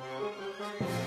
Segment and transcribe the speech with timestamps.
[0.00, 0.97] Thank you.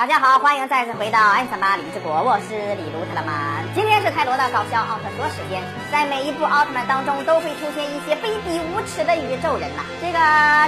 [0.00, 3.60] 大家好，欢迎再次回到安萨巴李之国，我是李卢特勒曼。
[3.74, 5.60] 今天是泰罗的搞笑奥特说时间，
[5.92, 9.84] 在每一部奥特曼当中都会出现一些卑鄙无耻的宇宙人呐。
[10.00, 10.16] 这个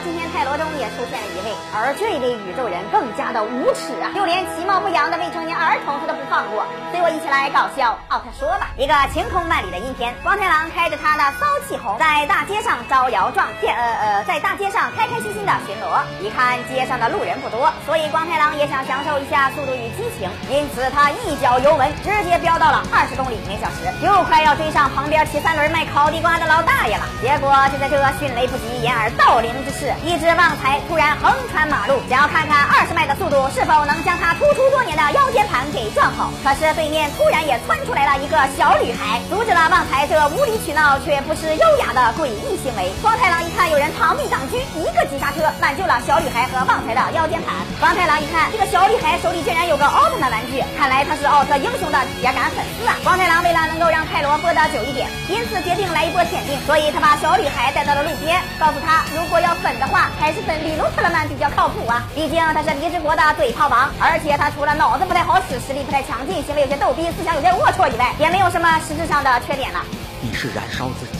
[0.04, 6.68] 今天泰罗中也出现了一位，而这位宇宙人更加的无耻啊，就连其貌不扬的未成年儿童他都不放过。
[6.92, 8.68] 随我一起来搞笑奥特说吧。
[8.76, 16.04] 一个晴空万里的阴天，光太郎开着他的骚气红，在大街上招摇撞骗，呃呃，在大街上开开心心的巡逻。
[16.20, 19.21] 一看街上的路人不多，所以光太郎也想享受。
[19.22, 27.06] 一下速度与激情，因此他一脚油门，直接飙到了二十公里每小时，就快要追上旁边骑三轮卖烤地瓜的老大爷了。
[27.22, 36.32] 结果就在这迅雷不及掩耳盗铃之势，一只旺财突然横穿马路，想要看看二十迈的速度是否能将他突出多年的腰间盘给撞好。
[36.42, 42.90] 可是对面突然也窜出来了一个小女孩，阻止了旺财这无理取闹却不失优雅的诡异行为。
[43.00, 47.54] 光太郎一看有人螳臂挡车，一个急刹车挽救了小女孩和旺财的腰间盘。
[47.78, 49.11] 光太郎一看这个小女孩。
[49.18, 52.96] 手里竟然有个奥特曼玩具，看来他是奥特英雄的铁杆粉丝啊！
[53.02, 62.04] 光太郎为了能够让泰罗播得久一点，因此决定来一波舔腚，所以他把小女孩带到了路边，告诉他，如果要粉的话，还是粉李卢特曼比较靠谱啊！
[62.14, 69.80] 毕竟他是离之国的嘴炮王，而且他除了脑子不太好使，实力不太强劲，行为有些逗逼，思想有些龌龊以外，也没有什么实质上的缺点了。
[70.20, 71.18] 你是燃烧自己，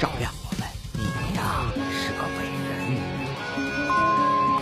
[0.00, 0.31] 照亮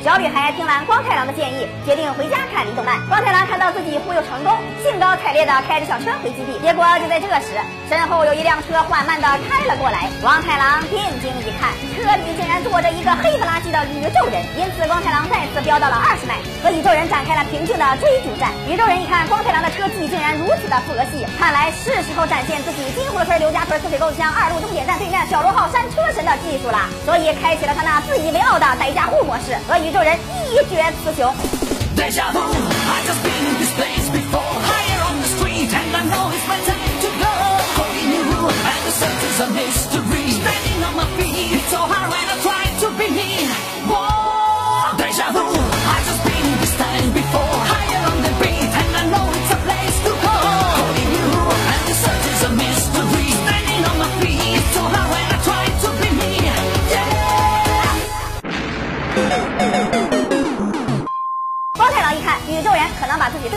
[0.02, 2.96] 小女孩听完光太郎的建议，决定回家看林动漫。
[3.06, 6.56] 光太郎看到自己忽悠成功，兴高采烈地开着小车回基地。
[6.64, 7.52] 结果就在这时，
[7.86, 10.08] 身后有一辆车缓慢地开了过来。
[10.22, 14.40] 光太郎定睛一看，车里竟然坐着一个黑不拉几的宇宙人。
[14.56, 18.48] 因此，光太郎再次飙到了二十迈，和宇宙人展开了平静的追逐战。
[18.64, 26.88] 宇宙人一看光太郎的车技竟然如此的佛系，看来是时候展现自己金葫芦村刘家屯自水沟乡二路终点站对面小螺号山车神的技术了。
[27.04, 29.89] 所以，开启了他那自以为傲的逮驾户模式和宇。
[29.90, 30.16] 宇宙人
[30.52, 31.34] 一决雌雄。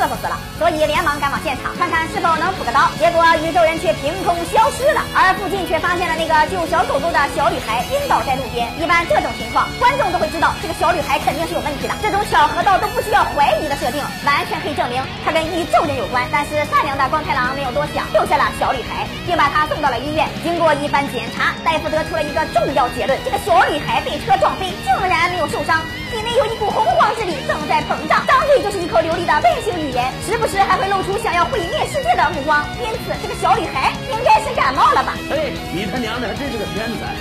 [0.04, 2.92] 自己嘚瑟死了，所以连忙赶往现场，看看是否能补个刀。
[3.00, 8.68] 结果宇宙人却凭空消失了，而附近却发现了那个救小狗狗的小女孩晕倒在路边。
[8.76, 11.96] 一般这种情况，观众都会知道这个小女孩肯定是有问题的。
[12.04, 16.28] 这种巧合到都不需要怀疑的设定，完全可以证明她跟宇宙人有关。
[16.32, 20.28] 但是善良的光太郎没有多想，救下了小女孩，并把她送到了医院。
[20.44, 25.80] 经过一番检查，大夫得出了一个重要结论：这个小女孩被车撞飞，竟然没有受伤。
[26.14, 32.64] 体内有一股洪荒之力正在膨胀，张嘴就是一口流利的外星语言，时不时还会露出想要毁灭世界的目光。
[32.78, 35.18] 因此，这个小女孩应该是感冒了吧？
[35.28, 37.18] 嘿，你他娘的还真是个天才！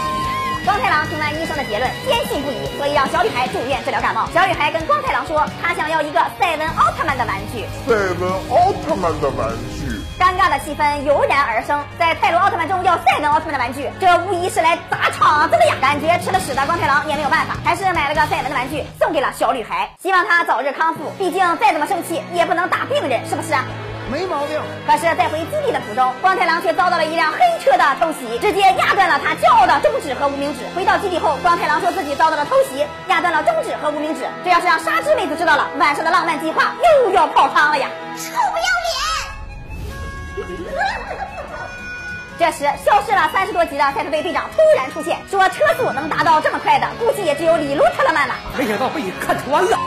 [0.64, 4.26] 光太郎听完医生的结论，坚信不疑，所以让小女孩住院治疗感冒。
[4.32, 7.64] 小女孩跟光太郎说，她想要一个赛文奥特曼的玩具。
[7.86, 9.89] 赛文奥特曼的玩具，
[10.20, 11.82] 尴尬的气氛油然而生。
[11.98, 15.74] 在泰罗奥特曼中要赛文奥特曼的玩具，这无疑是来砸场子的呀！
[15.80, 21.10] 感觉吃了屎的光太郎也没有办法，还是买了个赛文的玩具送给了小女孩，希望她早日康复。
[21.16, 23.64] 毕竟再怎么生气也不能打病人，是不是啊？
[24.12, 24.60] 没毛病。
[24.86, 30.66] 可是，在回基地的途中，光太郎却遭到了一辆黑车的偷袭，直接压断了他骄傲的中指和无名指。
[30.74, 34.26] 回到基地后，光太郎说自己遭到了偷袭，压断了中指和无名指。
[34.44, 36.74] 这要是让沙织妹子知道了，晚上的浪漫计划
[37.06, 37.88] 又要泡汤了呀！
[38.16, 38.79] 臭不要脸！
[42.38, 48.34] 这时，消失了三十多集的赛车队队长突然出现，说车速能达到这么快的，估计也只有李卢特勒曼了。
[48.56, 49.78] 没想到被你看穿了。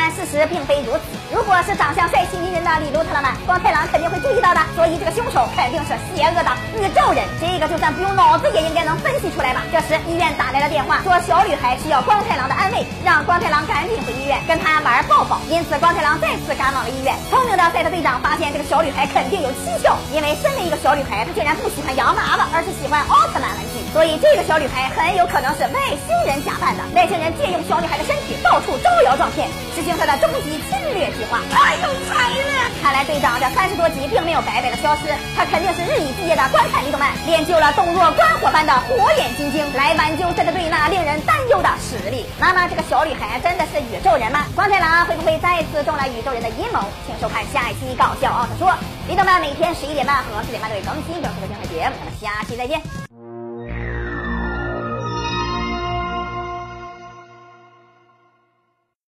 [0.00, 1.00] 但事实并非如此。
[1.30, 4.60] 如果是长相帅气迷人的李卢特勒曼，光太郎肯定会注意到的。
[4.74, 7.20] 所以这个凶手肯定是邪恶的宇宙人。
[7.36, 9.60] 这个就算不用脑子也应该能分析出来吧？
[9.70, 15.38] 这时医院打来了电话，说小女孩需要光太郎的安慰，让光太郎赶紧回医院跟他玩抱抱。
[15.52, 17.12] 因此光太郎再次赶往了医院。
[17.28, 23.84] 聪明的赛特队长发现这个小女孩肯定有蹊跷，因为身为一个小女孩，她竟然不喜欢洋娃娃，而是喜欢奥特曼玩具。
[23.92, 25.76] 所以这个小女孩很有可能是外
[26.08, 26.80] 星人假扮的。
[26.96, 29.46] 外星人借用小女孩的身体到处招摇撞骗，
[29.76, 31.10] 实用他的终极侵略。
[31.10, 31.40] 计划。
[31.50, 32.46] 哎呦，残忍！
[32.80, 42.24] 看来队长这三十多集并没有白白的消失，他肯定是日以继夜的观看李动漫，练就了洞若观火般的火眼金睛，来挽救这支队那令人担忧的实力。
[42.38, 44.46] 那么这个小女孩真的是宇宙人吗？
[44.54, 46.80] 光太郎会不会再次中了宇宙人的阴谋？
[47.06, 48.72] 请收看下一期搞笑奥特说。
[49.08, 51.96] 李动漫每天十一点半和四点半都会更新，更多的精彩节目。
[51.98, 53.09] 咱们下期再见。